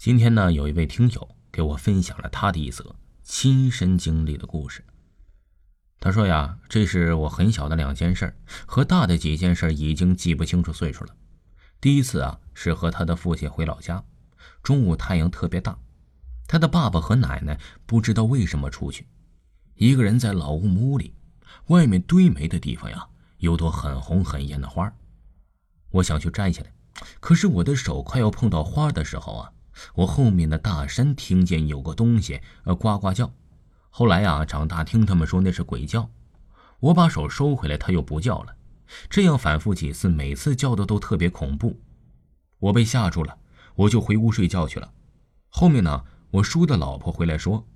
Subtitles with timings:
[0.00, 4.82] 今天呢，有一位听友给我分享了他的一则亲身经历的故事。
[5.98, 8.34] 他说呀，这是我很小的两件事，
[8.64, 11.14] 和大的几件事已经记不清楚岁数了。
[11.82, 14.02] 第一次啊，是和他的父亲回老家，
[14.62, 15.78] 中午太阳特别大，
[16.48, 19.06] 他的爸爸和奶奶不知道为什么出去，
[19.74, 21.14] 一个人在老屋木屋里，
[21.66, 23.06] 外面堆煤的地方呀，
[23.36, 24.90] 有朵很红很艳的花，
[25.90, 26.72] 我想去摘下来，
[27.20, 29.52] 可是我的手快要碰到花的时候啊。
[29.94, 33.32] 我后面的大山听见有个东西呃呱呱叫，
[33.88, 36.10] 后来呀长大听他们说那是鬼叫，
[36.80, 38.56] 我把手收回来，它又不叫了，
[39.08, 41.80] 这样反复几次，每次叫的都特别恐怖，
[42.58, 43.38] 我被吓住了，
[43.74, 44.92] 我就回屋睡觉去了。
[45.48, 47.66] 后面呢，我叔的老婆回来说，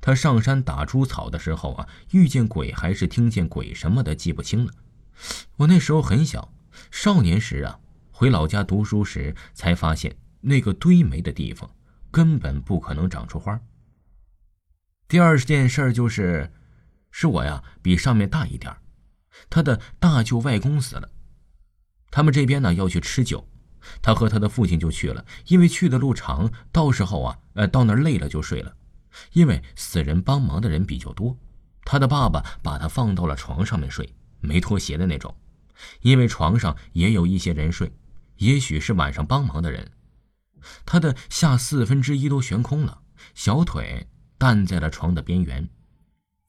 [0.00, 4.72] 他上山打猪草的时候啊，遇见鬼还是听见鬼什么的，记不清了。
[5.56, 6.52] 我那时候很小，
[6.90, 7.78] 少年时啊，
[8.10, 10.16] 回老家读书时才发现。
[10.40, 11.70] 那个堆煤的地方
[12.10, 13.60] 根本不可能长出花。
[15.06, 16.52] 第二件事就是，
[17.10, 18.74] 是我呀比上面大一点
[19.48, 21.10] 他的大舅外公死了，
[22.10, 23.48] 他们这边呢要去吃酒，
[24.02, 28.76] 他和他的父亲就去了，因为去的路长，到时候啊，呃，到那儿累了就睡了。
[29.32, 31.36] 因为死人帮忙的人比较多，
[31.84, 35.34] 他的爸爸把他放到了床上面睡，没脱鞋的那种，
[36.02, 37.92] 因为床上也有一些人睡，
[38.36, 39.90] 也许是晚上帮忙的人。
[40.84, 43.02] 他的下四分之一都悬空了，
[43.34, 44.08] 小腿
[44.38, 45.68] 弹在了床的边缘，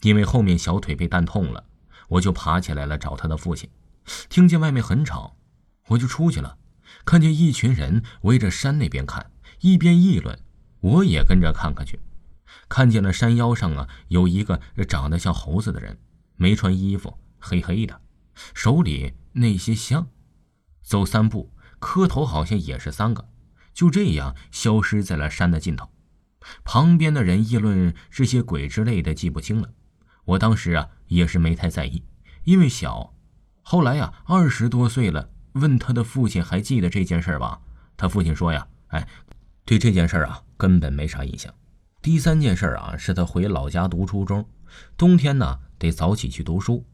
[0.02, 1.66] 因为后面小腿被弹痛了，
[2.10, 3.70] 我就爬起来了找他的父亲。
[4.30, 5.38] 听见外面很吵，
[5.88, 6.58] 我就出去了，
[7.06, 10.40] 看见一群人围着山那边看，一边议论，
[10.80, 12.00] 我也跟着看看去。
[12.68, 15.98] 看见了山腰上啊有一个长得像猴子的人，
[16.36, 18.02] 没穿衣服，黑黑的，
[18.54, 20.08] 手里那些香，
[20.82, 23.30] 走三步磕头，好像也是三个。
[23.74, 25.90] 就这样消失在了山的尽头，
[26.64, 29.70] 旁边的人议论这些鬼之类的，记不清了。
[30.26, 32.04] 我当时啊也是没太在意，
[32.44, 33.14] 因为小。
[33.62, 37.62] 后来呀，二十多岁了，问他的父亲还记得这件事吧？
[37.96, 39.08] 他父亲说呀，哎，
[39.66, 41.54] 对这件事啊根本没啥印象。
[42.02, 44.48] 第三件事啊是他回老家读初中，
[44.98, 46.86] 冬天呢得早起去读书，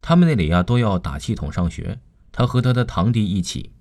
[0.00, 2.00] 他们那里呀都要打气筒上学。
[2.32, 3.72] 他和他的堂弟一起，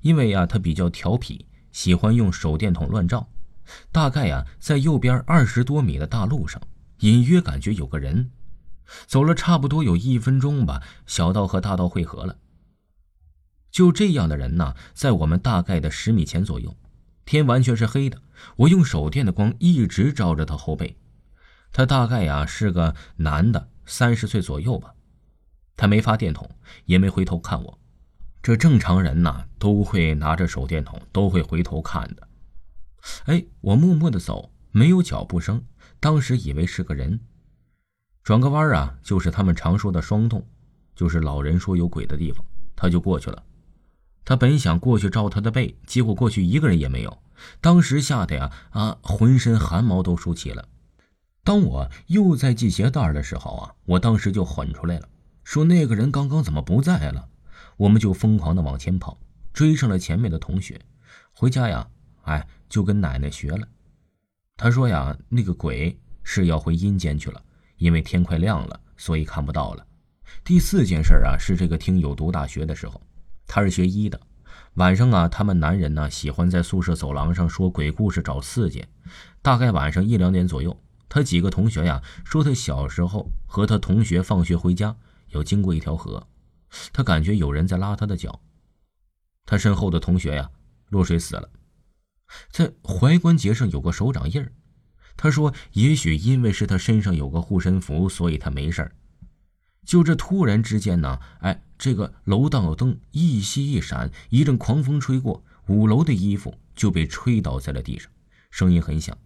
[0.00, 1.46] 因为呀他比较调皮。
[1.74, 3.28] 喜欢用手电筒乱照，
[3.90, 6.62] 大概呀，在右边二十多米的大路上，
[7.00, 8.30] 隐约感觉有个人。
[9.06, 12.38] 走了差不多有一分钟吧，小道和大道汇合了。
[13.72, 16.76] 就这样的人呢，在我们大概的十米前左右，
[17.24, 18.22] 天完全是黑的。
[18.54, 20.96] 我用手电的光一直照着他后背，
[21.72, 24.94] 他大概呀是个男的，三十岁左右吧。
[25.76, 26.48] 他没发电筒，
[26.84, 27.78] 也没回头看我。
[28.44, 32.28] 这正常人呐都会拿着手电筒，都会回头看的。
[33.24, 35.64] 哎，我默默的走，没有脚步声，
[35.98, 37.18] 当时以为是个人。
[38.22, 40.46] 转个弯啊，就是他们常说的霜洞，
[40.94, 42.44] 就是老人说有鬼的地方。
[42.76, 43.42] 他就过去了。
[44.26, 47.16] 他本想过去照他的背，结果过去一个人也没有。
[47.62, 50.68] 当时吓得呀啊，浑身汗毛都竖起了。
[51.44, 55.08] 当我又在系鞋带的时候啊，我当时就混出来了，
[55.44, 57.30] 说那个人刚刚怎么不在了？
[57.76, 59.18] 我们就疯狂的往前跑，
[59.52, 60.80] 追上了前面的同学。
[61.32, 61.86] 回家呀，
[62.22, 63.66] 哎，就跟奶奶学了。
[64.56, 67.42] 他说呀，那个鬼是要回阴间去了，
[67.76, 69.86] 因为天快亮了，所以看不到了。
[70.44, 73.00] 第四件事啊，是这个听友读大学的时候，
[73.46, 74.20] 他是学医的。
[74.74, 78.84] 晚上啊，他们男人呢喜欢在宿舍走廊上说鬼故事找刺激。
[79.42, 80.76] 大概晚上一两点左右，
[81.08, 84.96] 他几个同学呀说，他小时候和他同学放学回家，
[85.30, 86.26] 要经过一条河。
[86.92, 88.40] 他感觉有人在拉他的脚，
[89.46, 90.50] 他身后的同学呀
[90.90, 91.48] 落水死了，
[92.50, 94.52] 在踝关节上有个手掌印儿。
[95.16, 98.92] 他说：“也许因为是他身上有个护身符，所以他没事儿。”
[99.86, 108.10] 就这突然之间呢，哎，这个楼道灯一熄一闪，一阵狂风吹过，五楼的衣服就被吹倒在了地上，
[108.50, 109.16] 声音很响。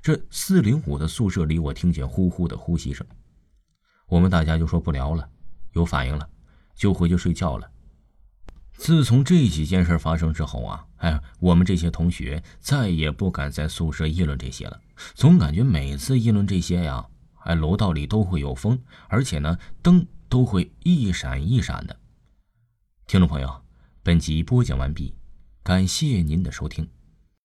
[0.00, 3.06] 这四零五的宿舍里，我听见呼呼的呼吸声。
[4.06, 5.28] 我们大家就说不聊了，
[5.72, 6.28] 有反应了。
[6.80, 7.70] 就回去睡觉了。
[8.72, 14.80] 自从这几件事发生之后啊，哎，我们这些同学再也不敢在宿舍议论这些了。
[15.14, 17.06] 总感觉每次议论这些呀，
[17.40, 21.94] 哎，楼道里都会有风，而且呢，灯都会一闪一闪的。
[23.06, 23.62] 听众朋友，
[24.02, 25.14] 本集播讲完毕，
[25.62, 26.88] 感谢您的收听。